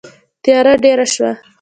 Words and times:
تیاره 0.43 0.73
ډېره 0.83 1.05
شوه. 1.13 1.31